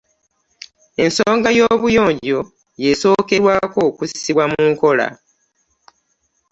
[1.03, 2.39] Ensonga yobuyonjo
[2.83, 5.07] y'esookerwako okussibwa mu nkola.